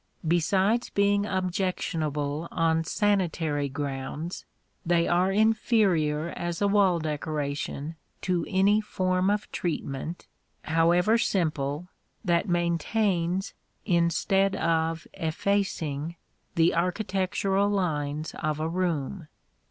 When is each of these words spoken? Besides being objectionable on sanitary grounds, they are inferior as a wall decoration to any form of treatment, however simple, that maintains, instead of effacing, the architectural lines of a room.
Besides 0.27 0.89
being 0.89 1.27
objectionable 1.27 2.47
on 2.49 2.83
sanitary 2.83 3.69
grounds, 3.69 4.45
they 4.83 5.07
are 5.07 5.31
inferior 5.31 6.29
as 6.29 6.59
a 6.59 6.67
wall 6.67 6.97
decoration 6.97 7.97
to 8.23 8.43
any 8.49 8.81
form 8.81 9.29
of 9.29 9.51
treatment, 9.51 10.27
however 10.63 11.19
simple, 11.19 11.87
that 12.25 12.49
maintains, 12.49 13.53
instead 13.85 14.55
of 14.55 15.05
effacing, 15.13 16.15
the 16.55 16.73
architectural 16.73 17.69
lines 17.69 18.33
of 18.39 18.59
a 18.59 18.67
room. 18.67 19.27